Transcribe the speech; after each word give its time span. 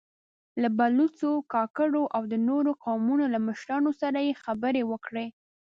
له 0.61 0.69
بلوڅو، 0.77 1.31
کاکړو 1.53 2.03
او 2.15 2.21
د 2.31 2.33
نورو 2.47 2.71
قومونو 2.83 3.25
له 3.33 3.39
مشرانو 3.47 3.91
سره 4.01 4.17
يې 4.27 4.33
خبرې 4.43 4.83
وکړې. 4.91 5.27